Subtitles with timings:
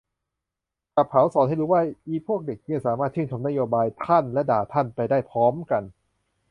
[0.93, 5.83] คลับเฮ้าส์สอนให้รูว่า อิพวกเด็กเหี้ยสามารถชื่นชมนโยบายทั่นและด่าท่านไปได้พร้อมกัน